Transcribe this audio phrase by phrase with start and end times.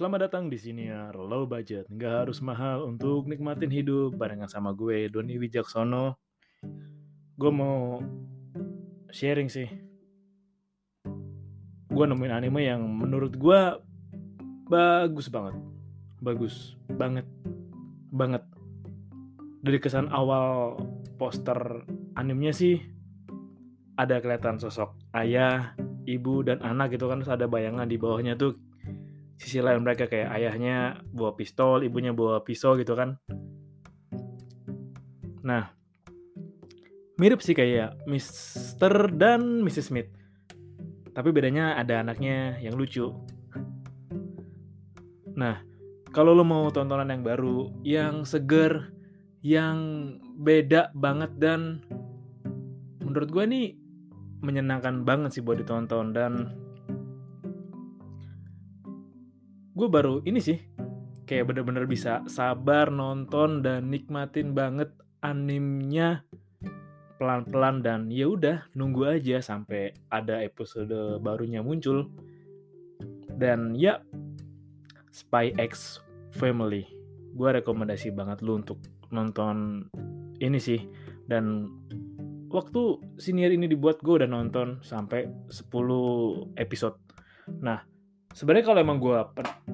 [0.00, 4.72] Selamat datang di sini ya, low budget, nggak harus mahal untuk nikmatin hidup barengan sama
[4.72, 6.16] gue Doni Wijaksono.
[7.36, 8.00] Gue mau
[9.12, 9.68] sharing sih.
[11.92, 13.60] Gue nemuin anime yang menurut gue
[14.72, 15.60] bagus banget,
[16.24, 17.28] bagus banget,
[18.08, 18.40] banget.
[19.60, 20.80] Dari kesan awal
[21.20, 21.84] poster
[22.16, 22.80] animenya sih
[24.00, 25.76] ada kelihatan sosok ayah,
[26.08, 28.69] ibu dan anak gitu kan terus ada bayangan di bawahnya tuh
[29.40, 33.16] sisi lain mereka kayak ayahnya bawa pistol, ibunya bawa pisau gitu kan.
[35.40, 35.72] Nah,
[37.16, 39.16] mirip sih kayak Mr.
[39.16, 39.88] dan Mrs.
[39.88, 40.12] Smith.
[41.16, 43.16] Tapi bedanya ada anaknya yang lucu.
[45.40, 45.64] Nah,
[46.12, 48.92] kalau lo mau tontonan yang baru, yang seger,
[49.40, 49.78] yang
[50.36, 51.80] beda banget dan
[53.00, 53.66] menurut gue nih
[54.44, 56.32] menyenangkan banget sih buat ditonton dan
[59.80, 60.60] gue baru ini sih
[61.24, 64.92] kayak bener-bener bisa sabar nonton dan nikmatin banget
[65.24, 66.20] animnya
[67.20, 72.08] pelan-pelan dan ya udah nunggu aja sampai ada episode barunya muncul.
[73.40, 74.00] Dan ya
[75.12, 76.00] Spy X
[76.36, 76.84] Family
[77.30, 78.80] gue rekomendasi banget lu untuk
[79.12, 79.86] nonton
[80.40, 80.80] ini sih.
[81.28, 81.68] Dan
[82.48, 86.96] waktu senior ini dibuat gue udah nonton sampai 10 episode.
[87.60, 87.84] Nah
[88.34, 89.18] sebenarnya kalau emang gue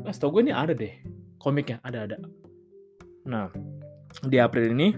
[0.04, 0.92] nah, setahu gue ini ada deh
[1.40, 2.16] komiknya ada ada
[3.26, 3.50] nah
[4.26, 4.96] di April ini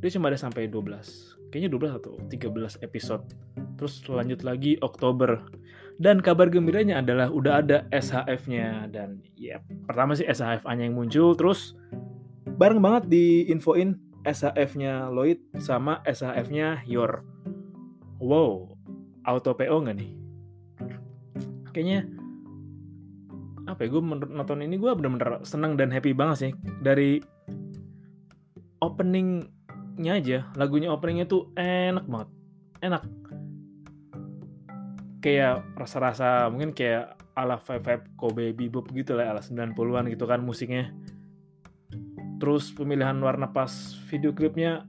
[0.00, 3.24] dia cuma ada sampai 12 kayaknya 12 atau 13 episode
[3.76, 5.40] terus lanjut lagi Oktober
[5.96, 11.72] dan kabar gembiranya adalah udah ada SHF-nya dan ya pertama sih SHF-nya yang muncul terus
[12.56, 17.22] bareng banget diinfoin SHF-nya Lloyd sama SHF-nya Yor.
[18.18, 18.74] Wow,
[19.22, 20.12] auto PO nggak nih?
[21.70, 22.10] Kayaknya
[23.66, 26.52] apa ya gue nonton ini gue bener-bener seneng dan happy banget sih.
[26.80, 27.18] Dari
[28.78, 32.28] openingnya aja lagunya openingnya tuh enak banget.
[32.80, 33.02] Enak.
[35.18, 40.94] Kayak rasa-rasa mungkin kayak ala vibe Kobe Bebop gitu lah ala 90-an gitu kan musiknya.
[42.38, 43.70] Terus pemilihan warna pas
[44.06, 44.86] video klipnya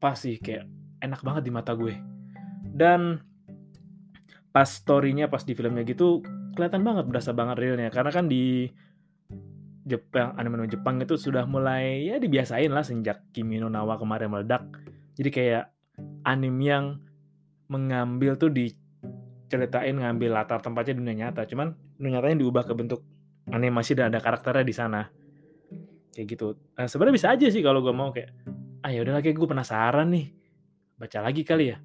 [0.00, 0.64] pas sih kayak
[1.04, 1.92] enak banget di mata gue.
[2.74, 3.20] Dan
[4.54, 6.22] pas storynya pas di filmnya gitu
[6.54, 7.90] kelihatan banget berasa banget realnya.
[7.90, 8.70] Karena kan di
[9.84, 14.64] Jepang anime Jepang itu sudah mulai ya dibiasain lah sejak Kimi no Nawa kemarin meledak.
[15.18, 15.64] Jadi kayak
[16.24, 16.84] anime yang
[17.68, 21.44] mengambil tuh diceritain ngambil latar tempatnya dunia nyata.
[21.44, 23.04] Cuman dunia nyatanya diubah ke bentuk
[23.52, 25.04] animasi dan ada karakternya di sana.
[26.16, 26.46] Kayak gitu.
[26.80, 28.32] Nah, sebenarnya bisa aja sih kalau gue mau kayak
[28.80, 30.32] ah ya udah lagi gue penasaran nih.
[30.96, 31.78] Baca lagi kali ya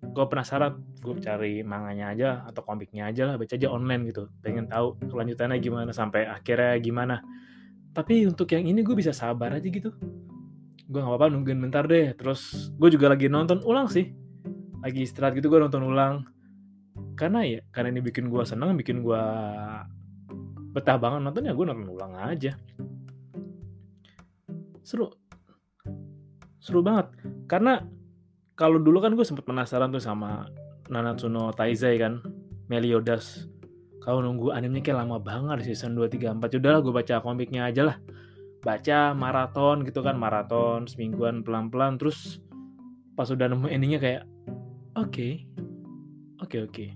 [0.00, 4.32] gue penasaran gue cari manganya aja atau komiknya aja lah baca aja online gitu.
[4.40, 7.16] Pengen tahu kelanjutannya gimana sampai akhirnya gimana.
[7.92, 9.92] Tapi untuk yang ini gue bisa sabar aja gitu.
[10.88, 12.16] Gue nggak apa-apa nungguin bentar deh.
[12.16, 14.08] Terus gue juga lagi nonton ulang sih.
[14.80, 16.24] Lagi istirahat gitu gue nonton ulang.
[17.12, 19.22] Karena ya karena ini bikin gue seneng bikin gue
[20.72, 22.56] betah banget nontonnya gue nonton ulang aja.
[24.80, 25.12] Seru.
[26.56, 27.12] Seru banget.
[27.44, 27.84] Karena
[28.60, 30.44] kalau dulu kan gue sempet penasaran tuh sama
[30.92, 32.20] Nanatsuno Taizai kan
[32.68, 33.48] Meliodas
[34.00, 37.84] kalau nunggu animenya kayak lama banget season 2, 3, 4 Udahlah gue baca komiknya aja
[37.84, 37.96] lah
[38.64, 42.40] Baca maraton gitu kan Maraton semingguan pelan-pelan Terus
[43.12, 44.22] pas udah nemu endingnya kayak
[44.96, 45.32] Oke okay.
[46.40, 46.88] Oke okay, oke okay.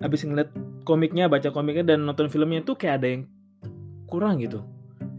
[0.00, 0.54] Abis ngeliat
[0.86, 3.22] komiknya, baca komiknya dan nonton filmnya tuh kayak ada yang
[4.06, 4.62] kurang gitu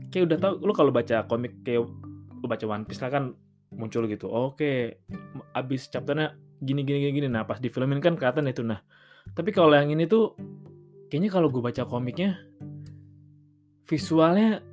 [0.08, 1.84] Kayak udah tau, lu kalau baca komik kayak
[2.40, 3.36] lu baca One Piece lah kan
[3.72, 4.28] muncul gitu.
[4.28, 5.02] Oke
[5.56, 8.62] abis chapternya gini gini gini nah pas di filmin kan kelihatan itu.
[8.62, 8.80] Nah
[9.34, 10.36] tapi kalau yang ini tuh
[11.08, 12.40] kayaknya kalau gue baca komiknya
[13.88, 14.64] visualnya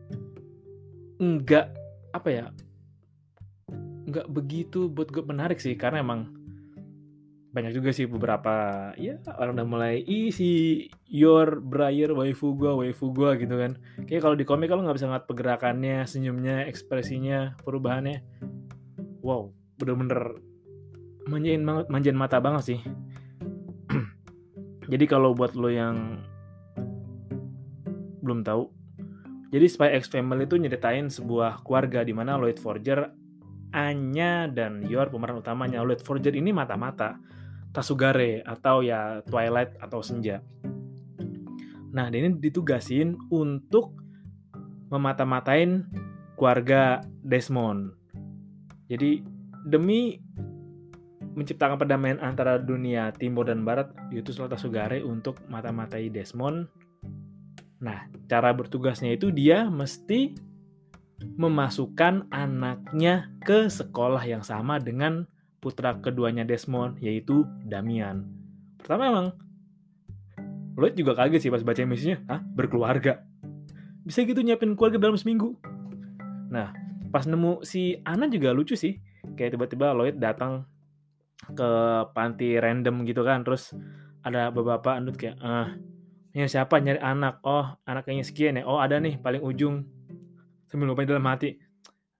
[1.18, 1.74] enggak
[2.14, 2.44] apa ya
[4.06, 5.78] enggak begitu buat gue menarik sih.
[5.78, 6.38] Karena emang
[7.48, 13.34] banyak juga sih beberapa ya orang udah mulai isi your Briar waifu gua waifu gua
[13.40, 13.80] gitu kan.
[14.04, 18.20] Kayak kalau di komik kalau nggak bisa ngeliat pergerakannya senyumnya ekspresinya perubahannya
[19.28, 20.40] wow bener-bener
[21.28, 22.80] manjain banget manjain mata banget sih
[24.92, 26.24] jadi kalau buat lo yang
[28.24, 28.72] belum tahu
[29.52, 33.12] jadi Spy X Family itu nyeritain sebuah keluarga di mana Lloyd Forger
[33.72, 37.20] Anya dan Yor pemeran utamanya Lloyd Forger ini mata-mata
[37.68, 40.40] Tasugare atau ya Twilight atau Senja.
[41.92, 43.92] Nah, dia ini ditugasin untuk
[44.88, 45.84] memata-matain
[46.40, 47.97] keluarga Desmond.
[48.88, 49.22] Jadi
[49.68, 50.16] demi
[51.38, 56.66] menciptakan perdamaian antara dunia timur dan barat, diutuslah Tasugare untuk mata-matai Desmond
[57.78, 60.34] Nah, cara bertugasnya itu dia mesti
[61.18, 65.26] memasukkan anaknya ke sekolah yang sama dengan
[65.58, 68.26] putra keduanya Desmond, yaitu Damian.
[68.78, 69.28] Pertama emang,
[70.78, 72.40] Lloyd juga kaget sih pas baca misinya, Hah?
[72.42, 73.26] Berkeluarga?
[74.06, 75.58] Bisa gitu nyiapin keluarga dalam seminggu?
[76.50, 76.70] Nah,
[77.08, 79.00] pas nemu si Ana juga lucu sih.
[79.34, 80.64] Kayak tiba-tiba Lloyd datang
[81.38, 81.70] ke
[82.12, 83.72] panti random gitu kan, terus
[84.26, 85.74] ada beberapa andut kayak, ah,
[86.34, 87.40] ini siapa nyari anak?
[87.46, 88.66] Oh, anaknya sekian ya.
[88.66, 89.86] Oh, ada nih paling ujung
[90.68, 91.56] sambil lupa dalam hati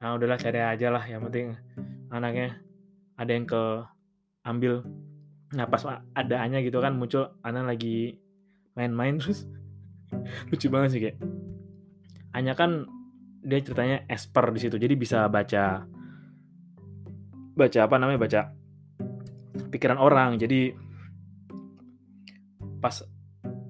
[0.00, 1.52] nah udahlah cari aja lah yang penting
[2.08, 2.56] anaknya
[3.20, 3.62] ada yang ke
[4.46, 4.81] ambil
[5.52, 5.84] nah pas
[6.17, 8.17] adaannya gitu kan muncul anak lagi
[8.73, 9.44] main-main terus
[10.49, 11.19] lucu banget sih kayak
[12.37, 12.84] Anya kan
[13.43, 14.76] dia ceritanya esper di situ.
[14.76, 15.87] Jadi bisa baca
[17.58, 18.40] baca apa namanya baca
[19.70, 20.38] pikiran orang.
[20.38, 20.75] Jadi
[22.79, 23.02] pas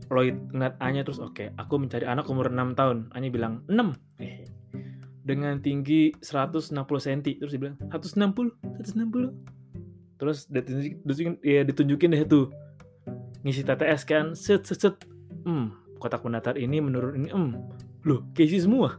[0.08, 2.98] Lloyd ngeliat Anya terus oke okay, aku mencari anak umur 6 tahun.
[3.12, 4.48] Anya bilang 6 eh
[5.28, 12.48] dengan tinggi 160 cm terus dia bilang 160 160 terus ditunjukin ya ditunjukin deh tuh.
[13.44, 14.96] Ngisi TTS kan set set set.
[15.44, 17.50] Hmm kotak pendatar ini menurun ini hmm
[18.06, 18.96] loh keisi semua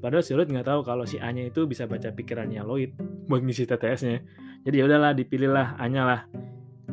[0.00, 2.96] padahal si Lloyd nggak tahu kalau si Anya itu bisa baca pikirannya Lloyd
[3.28, 4.18] buat ngisi TTS-nya
[4.60, 6.20] jadi ya udahlah dipilihlah Anya lah.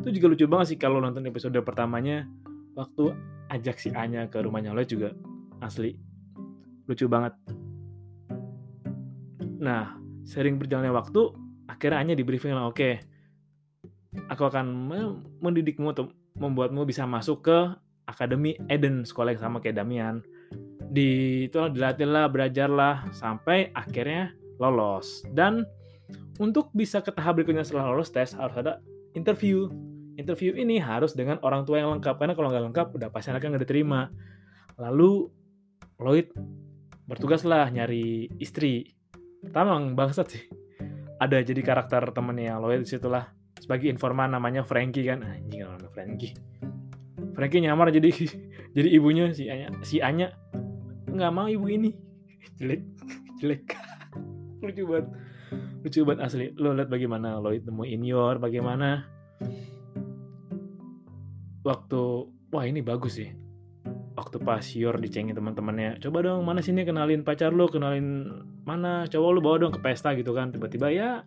[0.00, 2.24] Itu juga lucu banget sih kalau nonton episode pertamanya
[2.72, 3.12] waktu
[3.52, 5.12] ajak si Anya ke rumahnya Lloyd juga.
[5.60, 5.92] Asli.
[6.88, 7.36] Lucu banget.
[9.60, 11.20] Nah, sering berjalannya waktu,
[11.68, 12.94] akhirnya Anya di briefing lah, oke, okay,
[14.30, 14.64] aku akan
[15.42, 17.58] mendidikmu untuk membuatmu bisa masuk ke
[18.08, 20.24] Akademi Eden, sekolah yang sama kayak Damian.
[20.88, 25.22] Di itulah dilatih lah, belajar lah, sampai akhirnya lolos.
[25.28, 25.62] Dan
[26.40, 28.80] untuk bisa ke tahap berikutnya setelah lolos tes, harus ada
[29.12, 29.68] interview.
[30.18, 33.54] Interview ini harus dengan orang tua yang lengkap, karena kalau nggak lengkap, udah pasti anaknya
[33.54, 34.10] nggak diterima.
[34.80, 35.30] Lalu,
[35.98, 36.30] Lloyd
[37.08, 38.94] bertugaslah nyari istri
[39.40, 40.44] pertama bangsat sih
[41.18, 46.36] ada jadi karakter temennya Lloyd di situlah sebagai informan namanya Frankie kan anjing namanya Frankie
[47.32, 48.12] Frankie nyamar jadi
[48.76, 50.36] jadi ibunya si Anya si Anya
[51.18, 51.90] nggak mau ibu ini.
[52.62, 52.82] Jelek
[53.38, 53.64] jelek.
[54.62, 55.06] Lucu banget.
[55.86, 56.46] Lucu banget asli.
[56.58, 59.06] Lo lihat bagaimana Lloyd nemuin Yor bagaimana?
[61.62, 62.00] Waktu
[62.50, 63.30] wah ini bagus sih.
[64.18, 67.70] Waktu pas Yor dicengin teman-temannya coba dong mana sini kenalin pacar lo?
[67.70, 68.26] Kenalin
[68.66, 69.06] mana?
[69.06, 70.50] Cowok lo bawa dong ke pesta gitu kan.
[70.50, 71.22] Tiba-tiba ya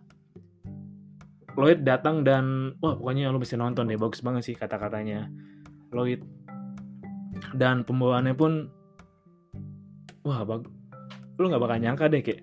[1.56, 5.32] Lloyd datang dan wah pokoknya lo mesti nonton deh bagus banget sih kata-katanya.
[5.92, 6.20] Lloyd.
[7.52, 8.70] Dan pembawaannya pun
[10.22, 10.66] wah bag
[11.38, 12.42] lo nggak bakal nyangka deh kayak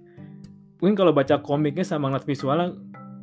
[0.79, 2.75] mungkin kalau baca komiknya sama ngeliat visualnya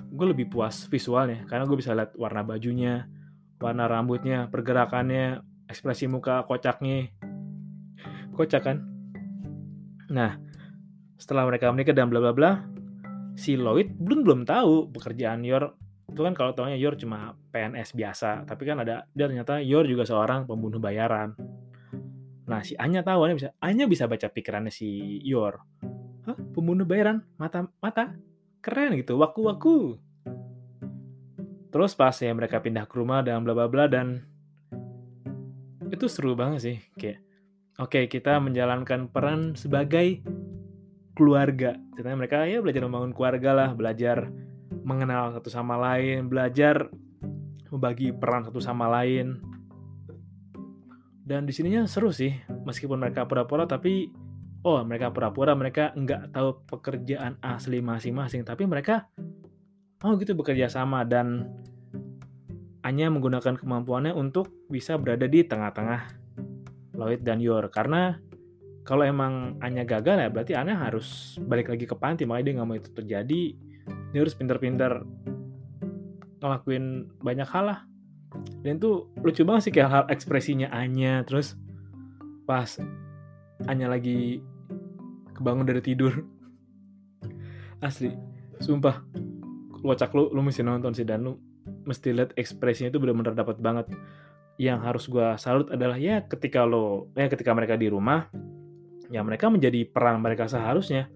[0.07, 3.09] gue lebih puas visualnya karena gue bisa lihat warna bajunya
[3.61, 7.11] warna rambutnya pergerakannya ekspresi muka kocaknya.
[8.37, 8.79] Kocak kan?
[10.13, 10.39] Nah
[11.17, 12.51] setelah mereka menikah dan bla bla bla
[13.37, 15.75] si Lloyd belum belum tahu pekerjaan Yor.
[16.07, 20.07] Itu kan kalau tahunya Yor cuma PNS biasa tapi kan ada dia ternyata Yor juga
[20.07, 21.35] seorang pembunuh bayaran
[22.47, 25.59] nah si Anya tahu Anya bisa Anya bisa baca pikirannya si Yor.
[26.27, 28.15] Hah, pembunuh bayaran mata mata?
[28.63, 29.79] Keren gitu waku waku
[31.71, 34.25] terus pas ya mereka pindah ke rumah dan bla bla bla dan
[35.93, 37.21] itu seru banget sih kayak
[37.77, 40.25] Oke, kita menjalankan peran sebagai
[41.13, 41.77] keluarga.
[41.93, 44.33] Ceritanya mereka ya belajar membangun keluarga lah, belajar
[44.81, 46.89] mengenal satu sama lain, belajar
[47.69, 49.45] membagi peran satu sama lain.
[51.27, 54.15] Dan di sininya seru sih, meskipun mereka pura-pura tapi
[54.63, 59.11] oh mereka pura-pura mereka nggak tahu pekerjaan asli masing-masing, tapi mereka
[60.07, 61.51] oh gitu bekerja sama dan
[62.87, 66.07] hanya menggunakan kemampuannya untuk bisa berada di tengah-tengah
[66.95, 67.75] Lloyd dan Yor.
[67.75, 68.15] Karena
[68.87, 72.23] kalau emang Anya gagal ya berarti Anya harus balik lagi ke panti.
[72.23, 73.43] Makanya dia nggak mau itu terjadi.
[74.15, 75.03] Dia harus pinter-pinter
[76.39, 77.81] ngelakuin banyak hal lah
[78.67, 81.55] dan itu lucu banget sih kayak hal ekspresinya Anya terus
[82.51, 82.79] pas
[83.71, 84.43] Anya lagi
[85.37, 86.13] kebangun dari tidur.
[87.87, 88.11] Asli
[88.59, 89.05] sumpah
[89.85, 91.37] wacak lu lu mesti nonton sih dan lu
[91.87, 93.87] mesti lihat ekspresinya itu benar-benar dapat banget.
[94.57, 98.25] Yang harus gue salut adalah ya ketika lo ya ketika mereka di rumah
[99.13, 101.07] ya mereka menjadi peran mereka seharusnya.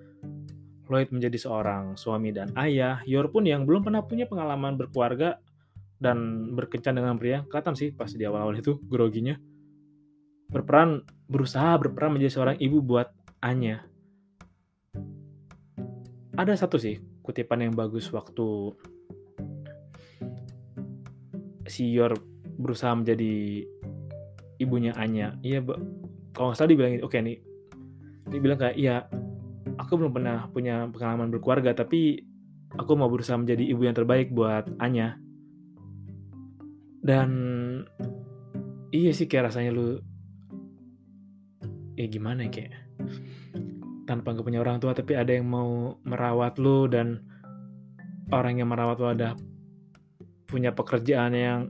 [0.90, 5.38] Lloyd menjadi seorang suami dan ayah Yor pun yang belum pernah punya pengalaman berkeluarga
[6.00, 9.36] dan berkencan dengan pria kelihatan sih pas di awal-awal itu groginya.
[10.48, 13.12] Berperan berusaha berperan menjadi seorang ibu buat
[13.44, 13.84] Anya.
[16.34, 18.74] Ada satu sih kutipan yang bagus waktu
[21.68, 22.16] si Yor
[22.56, 23.62] berusaha menjadi
[24.56, 25.36] ibunya Anya.
[25.44, 25.62] Iya,
[26.32, 27.38] kalau nggak salah dibilang oke okay, nih.
[28.32, 29.04] Dia bilang kayak iya
[29.76, 32.24] aku belum pernah punya pengalaman berkeluarga tapi
[32.74, 35.20] aku mau berusaha menjadi ibu yang terbaik buat Anya
[37.00, 37.30] dan
[38.92, 40.00] iya sih kayak rasanya lu
[41.96, 42.74] ya gimana ya kayak
[44.08, 47.22] tanpa gak punya orang tua tapi ada yang mau merawat lu dan
[48.34, 49.28] orang yang merawat lu ada
[50.50, 51.60] punya pekerjaan yang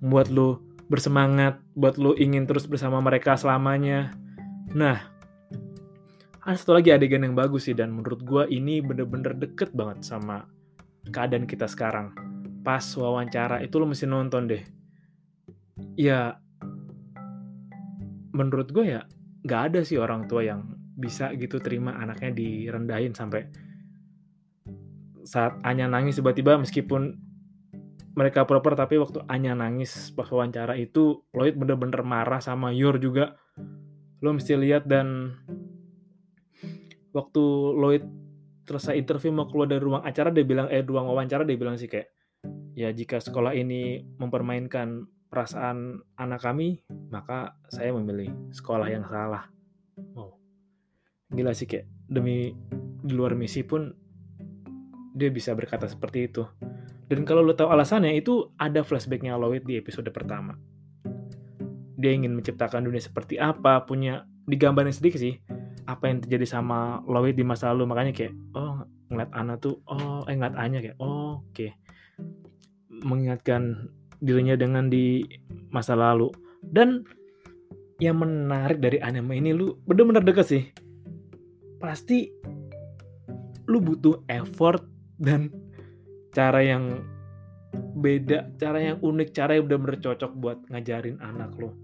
[0.00, 0.48] membuat lu
[0.88, 4.10] bersemangat buat lu ingin terus bersama mereka selamanya.
[4.74, 4.98] Nah
[6.40, 10.48] ada satu lagi adegan yang bagus sih dan menurut gue ini bener-bener deket banget sama
[11.12, 12.16] keadaan kita sekarang
[12.60, 14.62] pas wawancara itu lo mesti nonton deh.
[15.96, 16.40] Ya
[18.30, 19.02] menurut gue ya
[19.44, 23.48] nggak ada sih orang tua yang bisa gitu terima anaknya direndahin sampai
[25.24, 27.16] saat Anya nangis tiba-tiba meskipun
[28.12, 33.38] mereka proper tapi waktu Anya nangis pas wawancara itu Lloyd bener-bener marah sama Yor juga.
[34.20, 35.32] Lo mesti lihat dan
[37.16, 37.42] waktu
[37.78, 38.04] Lloyd
[38.68, 41.88] selesai interview mau keluar dari ruang acara dia bilang eh ruang wawancara dia bilang sih
[41.88, 42.19] kayak
[42.74, 49.46] ya jika sekolah ini mempermainkan perasaan anak kami maka saya memilih sekolah yang salah.
[50.18, 50.34] Oh.
[51.30, 52.50] Gila sih kayak demi
[53.00, 53.94] di luar misi pun
[55.14, 56.42] dia bisa berkata seperti itu.
[57.06, 60.58] Dan kalau lo tahu alasannya itu ada flashbacknya Lloyd di episode pertama.
[61.98, 65.38] Dia ingin menciptakan dunia seperti apa punya digambarin sedikit sih
[65.86, 67.90] apa yang terjadi sama Lloyd di masa lalu.
[67.90, 71.50] Makanya kayak oh ngeliat Ana tuh oh eh ngeliat Anya kayak oh, oke.
[71.50, 71.70] okay.
[73.02, 73.90] Mengingatkan
[74.20, 75.24] dirinya dengan di
[75.72, 76.28] masa lalu.
[76.60, 77.04] Dan
[78.00, 80.64] yang menarik dari anime ini lu bener-bener deket sih.
[81.80, 82.28] Pasti
[83.68, 84.84] lu butuh effort
[85.20, 85.52] dan
[86.32, 87.04] cara yang
[88.00, 91.76] beda, cara yang unik, cara yang bener-bener cocok buat ngajarin anak lo.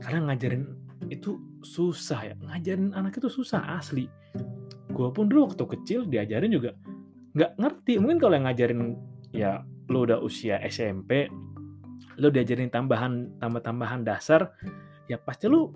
[0.00, 0.64] Karena ngajarin
[1.12, 2.34] itu susah ya.
[2.38, 4.08] Ngajarin anak itu susah asli.
[4.94, 6.72] Gue pun dulu waktu kecil diajarin juga
[7.34, 7.92] nggak ngerti.
[7.98, 8.80] Mungkin kalau yang ngajarin
[9.34, 9.52] ya
[9.90, 11.28] lo udah usia SMP
[12.18, 14.54] lo diajarin tambahan tambah tambahan dasar
[15.10, 15.74] ya pasti lo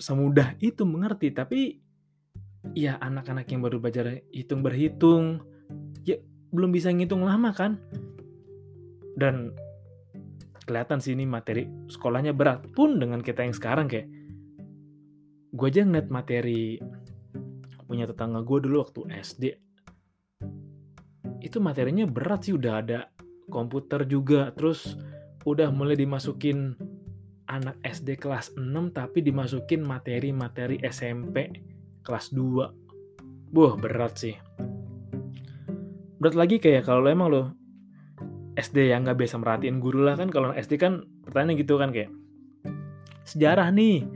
[0.00, 1.30] semudah itu mengerti.
[1.30, 1.60] Tapi
[2.72, 5.44] ya anak-anak yang baru belajar hitung berhitung
[6.04, 6.16] ya
[6.50, 7.78] belum bisa ngitung lama kan?
[9.14, 9.54] Dan
[10.64, 14.08] kelihatan sih ini materi sekolahnya berat pun dengan kita yang sekarang kayak
[15.50, 16.78] gue aja ngeliat materi
[17.90, 19.44] punya tetangga gue dulu waktu SD
[21.42, 23.10] itu materinya berat sih udah ada
[23.50, 24.54] komputer juga.
[24.54, 24.96] Terus
[25.44, 26.78] udah mulai dimasukin
[27.50, 28.62] anak SD kelas 6
[28.94, 31.50] tapi dimasukin materi-materi SMP
[32.06, 32.80] kelas 2
[33.50, 34.38] Wah berat sih.
[36.22, 37.42] Berat lagi kayak kalau emang lo
[38.54, 42.14] SD yang nggak biasa merhatiin guru lah kan kalau SD kan pertanyaan gitu kan kayak
[43.26, 44.06] sejarah nih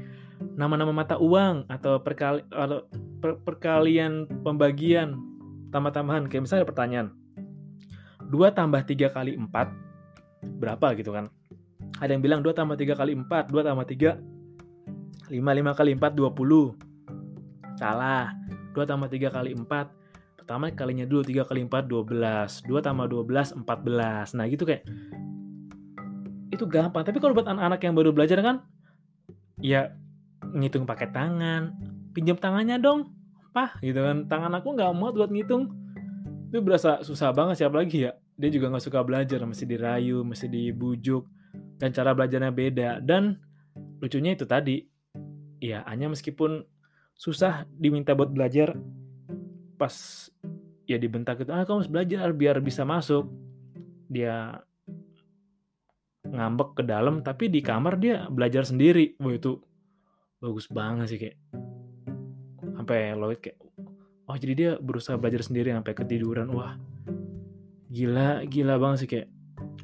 [0.54, 2.46] nama-nama mata uang atau perkali
[3.42, 5.18] perkalian pembagian
[5.74, 7.08] tambah-tambahan kayak misalnya pertanyaan
[8.30, 11.28] 2 tambah 3 kali 4 berapa gitu kan?
[12.00, 16.12] Ada yang bilang 2 tambah 3 kali 4 2 tambah 3 5 5 kali 4
[16.12, 18.34] 20 salah.
[18.74, 23.64] 2 tambah 3 kali 4 pertama kalinya dulu 3 kali 4 12 2 tambah 12
[23.64, 24.84] 14 nah gitu kayak
[26.54, 27.02] itu gampang.
[27.02, 28.62] Tapi kalau buat anak-anak yang baru belajar kan
[29.58, 29.90] ya
[30.54, 31.74] ngitung pakai tangan.
[32.14, 33.10] Pinjam tangannya dong
[33.50, 34.30] pah gitu kan.
[34.30, 35.83] Tangan aku nggak mau buat ngitung
[36.54, 40.46] itu berasa susah banget siapa lagi ya dia juga nggak suka belajar mesti dirayu mesti
[40.46, 41.26] dibujuk
[41.78, 42.90] dan cara belajarnya beda.
[43.02, 43.38] Dan
[43.98, 44.82] lucunya itu tadi
[45.58, 46.62] ya hanya meskipun
[47.14, 48.74] susah diminta buat belajar
[49.78, 49.94] pas
[50.84, 53.30] ya dibentak itu ah kamu harus belajar biar bisa masuk.
[54.10, 54.62] Dia
[56.24, 59.18] ngambek ke dalam tapi di kamar dia belajar sendiri.
[59.18, 59.58] Wah itu
[60.38, 61.38] bagus banget sih kayak.
[62.74, 63.63] Sampai Lloyd kayak
[64.28, 66.48] oh jadi dia berusaha belajar sendiri sampai ketiduran.
[66.52, 66.76] Wah
[67.94, 69.28] gila gila banget sih kayak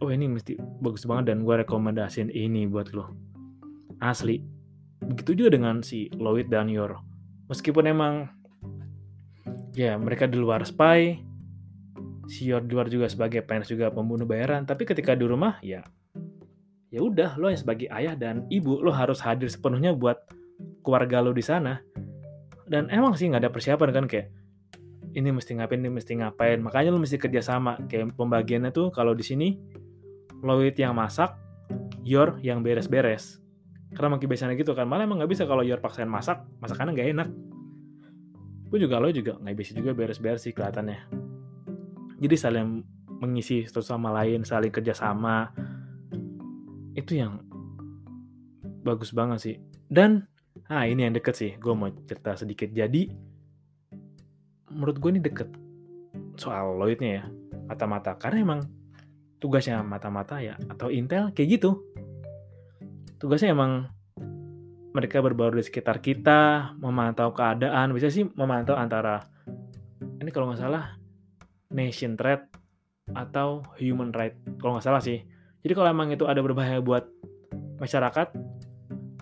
[0.02, 3.14] oh ini mesti bagus banget dan gue rekomendasiin ini buat lo.
[4.00, 4.40] Asli.
[5.00, 7.00] Begitu juga dengan si Lloyd dan Yor.
[7.48, 8.28] Meskipun emang
[9.72, 11.20] ya mereka di luar spy
[12.30, 14.64] si Yor di luar juga sebagai PNS juga pembunuh bayaran.
[14.64, 15.84] Tapi ketika di rumah ya
[16.90, 20.18] ya udah lo yang sebagai ayah dan ibu lo harus hadir sepenuhnya buat
[20.82, 21.78] keluarga lo di sana
[22.70, 24.30] dan emang sih nggak ada persiapan kan kayak
[25.10, 26.62] ini mesti ngapain ini mesti ngapain.
[26.62, 29.58] Makanya lo mesti kerja sama kayak pembagiannya tuh kalau di sini
[30.40, 31.34] Lloyd yang masak
[32.06, 33.42] Yor yang beres-beres.
[33.90, 34.86] Karena makin biasanya gitu kan.
[34.86, 37.28] Malah emang nggak bisa kalau Yor paksain masak masakannya nggak enak.
[38.70, 41.10] Pun juga lo juga nggak bisa juga beres-beres sih kelihatannya.
[42.22, 42.86] Jadi saling
[43.18, 45.50] mengisi satu sama lain saling kerjasama.
[46.94, 47.42] Itu yang
[48.86, 49.56] bagus banget sih.
[49.90, 50.29] Dan
[50.70, 52.70] Nah ini yang deket sih, gue mau cerita sedikit.
[52.70, 53.10] Jadi
[54.70, 55.50] menurut gue ini deket
[56.38, 57.24] soal Lloydnya ya,
[57.66, 58.14] mata-mata.
[58.14, 58.60] Karena emang
[59.42, 61.82] tugasnya mata-mata ya, atau Intel kayak gitu.
[63.18, 63.90] Tugasnya emang
[64.94, 69.22] mereka berbaur di sekitar kita, memantau keadaan, bisa sih memantau antara,
[70.22, 70.98] ini kalau nggak salah,
[71.70, 72.46] nation threat
[73.14, 75.22] atau human right, kalau nggak salah sih.
[75.62, 77.06] Jadi kalau emang itu ada berbahaya buat
[77.78, 78.34] masyarakat,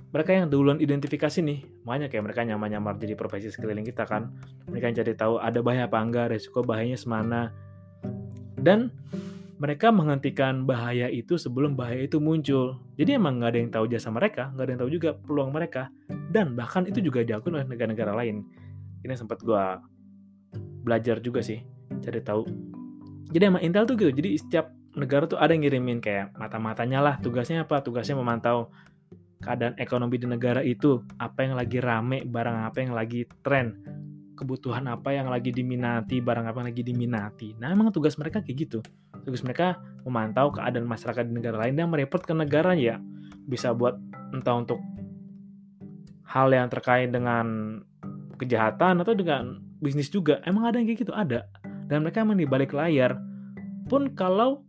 [0.09, 4.33] mereka yang duluan identifikasi nih, banyak ya mereka nyamar-nyamar jadi profesi sekeliling kita kan.
[4.73, 7.53] Mereka yang cari tahu ada bahaya apa enggak, resiko bahayanya semana.
[8.57, 8.89] Dan
[9.61, 12.81] mereka menghentikan bahaya itu sebelum bahaya itu muncul.
[12.97, 15.93] Jadi emang nggak ada yang tahu jasa mereka, nggak ada yang tahu juga peluang mereka.
[16.33, 18.49] Dan bahkan itu juga diakui oleh negara-negara lain.
[19.05, 19.65] Ini sempat gue
[20.89, 21.61] belajar juga sih,
[22.01, 22.49] cari tahu.
[23.29, 27.15] Jadi emang Intel tuh gitu, jadi setiap negara tuh ada yang ngirimin kayak mata-matanya lah,
[27.21, 27.85] tugasnya apa?
[27.85, 28.73] Tugasnya memantau
[29.39, 33.79] keadaan ekonomi di negara itu, apa yang lagi rame, barang apa yang lagi tren,
[34.39, 37.49] kebutuhan apa yang lagi diminati, barang apa yang lagi diminati.
[37.59, 38.79] Nah, emang tugas mereka kayak gitu.
[39.27, 43.03] Tugas mereka memantau keadaan masyarakat di negara lain dan mereport ke negara ya.
[43.51, 43.99] Bisa buat
[44.31, 44.79] entah untuk
[46.29, 47.79] hal yang terkait dengan
[48.39, 50.39] kejahatan atau dengan bisnis juga.
[50.47, 51.15] Emang ada yang kayak gitu?
[51.17, 51.49] Ada.
[51.89, 53.19] Dan mereka emang di balik layar.
[53.89, 54.68] Pun kalau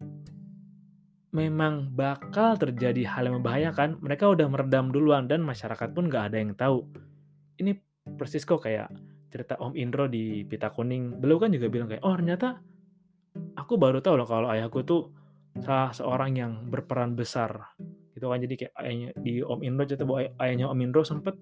[1.29, 6.38] memang bakal terjadi hal yang membahayakan, mereka udah meredam duluan dan masyarakat pun nggak ada
[6.41, 6.89] yang tahu.
[7.62, 7.77] Ini
[8.17, 8.89] persis kok kayak
[9.29, 11.21] cerita Om Indro di Pita Kuning.
[11.21, 12.57] Beliau kan juga bilang kayak, oh ternyata
[13.53, 15.13] aku baru tahu loh kalau ayahku tuh
[15.62, 17.77] salah seorang yang berperan besar.
[18.17, 21.38] Gitu kan jadi kayak ayahnya di Om Indro cerita bahwa ayahnya Om Indro sempat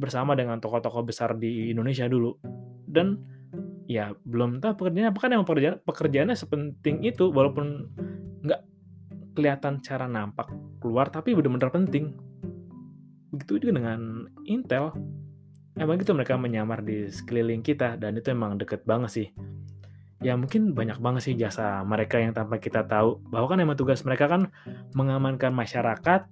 [0.00, 2.32] bersama dengan tokoh-tokoh besar di Indonesia dulu.
[2.88, 3.20] Dan
[3.84, 7.88] ya belum tahu pekerjaannya apa kan emang pekerjaan pekerjaannya sepenting itu walaupun
[8.44, 8.60] nggak
[9.38, 10.50] kelihatan cara nampak
[10.82, 12.18] keluar tapi benar-benar penting.
[13.30, 14.90] Begitu juga dengan Intel.
[15.78, 19.28] Emang gitu mereka menyamar di sekeliling kita dan itu emang deket banget sih.
[20.18, 23.22] Ya mungkin banyak banget sih jasa mereka yang tanpa kita tahu.
[23.30, 24.50] Bahwa kan emang tugas mereka kan
[24.98, 26.26] mengamankan masyarakat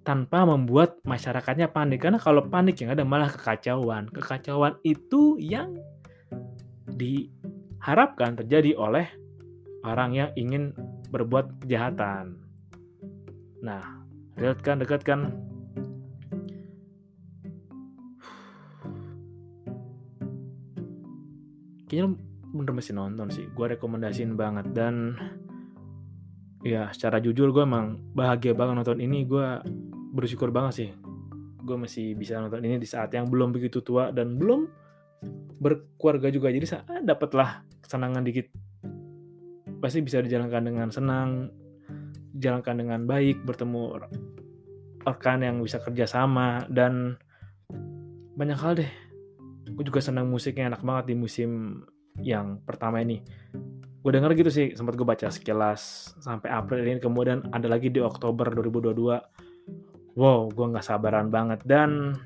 [0.00, 2.00] tanpa membuat masyarakatnya panik.
[2.00, 4.08] Karena kalau panik yang ada malah kekacauan.
[4.08, 5.76] Kekacauan itu yang
[6.88, 9.25] diharapkan terjadi oleh
[9.86, 10.74] orang yang ingin
[11.14, 12.42] berbuat kejahatan.
[13.62, 14.02] Nah,
[14.34, 15.30] lihat kan, dekat kan.
[21.86, 22.18] Kayaknya
[22.50, 23.46] bener mesti nonton sih.
[23.54, 25.14] Gue rekomendasiin banget dan
[26.66, 29.22] ya secara jujur gue emang bahagia banget nonton ini.
[29.22, 29.62] Gue
[30.10, 30.90] bersyukur banget sih.
[31.62, 34.66] Gue masih bisa nonton ini di saat yang belum begitu tua dan belum
[35.62, 36.50] berkeluarga juga.
[36.50, 38.50] Jadi saya dapatlah kesenangan dikit
[39.86, 41.46] pasti bisa dijalankan dengan senang,
[42.34, 44.02] dijalankan dengan baik, bertemu
[45.06, 47.14] rekan yang bisa kerjasama dan
[48.34, 48.90] banyak hal deh.
[49.70, 51.82] Gue juga senang musiknya enak banget di musim
[52.18, 53.22] yang pertama ini.
[54.02, 58.02] Gue denger gitu sih, sempat gue baca sekilas sampai April ini, kemudian ada lagi di
[58.02, 60.18] Oktober 2022.
[60.18, 61.62] Wow, gue nggak sabaran banget.
[61.62, 62.18] Dan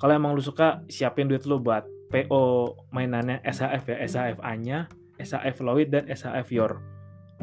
[0.00, 5.90] kalau emang lu suka, siapin duit lu buat PO mainannya SHF ya, SHF-A-nya SAF Lloyd
[5.90, 6.78] dan SAF Yor.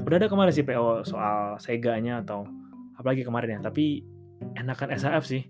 [0.03, 2.47] Udah ada kemarin sih PO soal Sega-nya atau
[2.99, 4.03] apalagi kemarin ya, tapi
[4.55, 5.43] enakan SAF sih.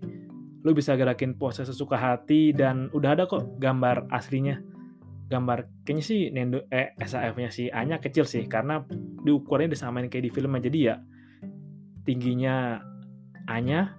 [0.66, 4.58] Lu bisa gerakin pose sesuka hati dan udah ada kok gambar aslinya.
[5.26, 8.82] Gambar kayaknya sih Nendo eh SAF-nya si A-nya kecil sih karena
[9.26, 10.96] diukurnya disamain kayak di film jadi ya
[12.06, 12.78] tingginya
[13.50, 13.98] A-nya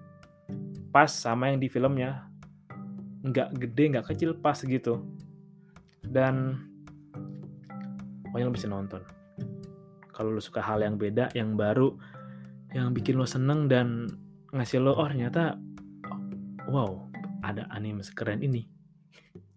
[0.95, 2.27] pas sama yang di filmnya
[3.27, 5.03] nggak gede nggak kecil pas gitu
[6.07, 6.63] dan
[8.29, 9.01] pokoknya lo bisa nonton.
[10.13, 11.93] Kalau lo suka hal yang beda yang baru
[12.75, 14.11] yang bikin lo seneng dan
[14.51, 15.55] ngasih lo oh ternyata
[16.69, 17.07] wow
[17.41, 18.67] ada anime sekeren ini.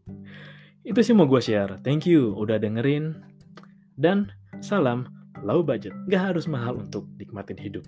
[0.88, 1.80] Itu sih mau gue share.
[1.84, 3.20] Thank you udah dengerin.
[4.00, 4.32] Dan
[4.64, 5.10] salam
[5.44, 5.92] low budget.
[6.08, 7.84] Gak harus mahal untuk nikmatin hidup